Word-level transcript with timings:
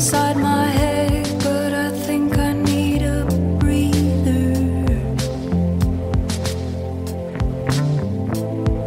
inside 0.00 0.38
my 0.38 0.64
head, 0.64 1.28
but 1.44 1.74
I 1.74 1.90
think 1.90 2.38
I 2.38 2.54
need 2.54 3.02
a 3.02 3.26
breather. 3.58 4.54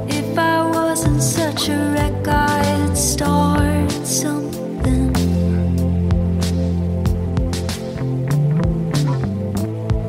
If 0.07 0.35
I 0.35 0.67
wasn't 0.71 1.21
such 1.21 1.69
a 1.69 1.77
wreck, 1.93 2.27
I'd 2.27 2.97
start 2.97 3.91
something. 3.91 5.13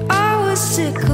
I 0.09 0.31
was 0.41 0.59
sick. 0.59 1.14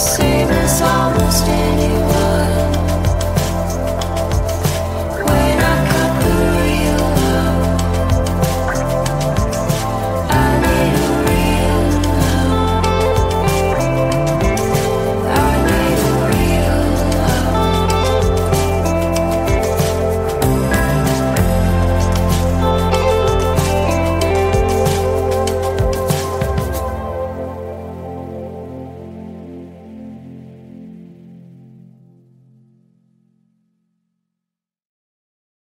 Same 0.00 0.48
as 0.48 0.80
almost 0.80 1.44
anyone. 1.46 2.19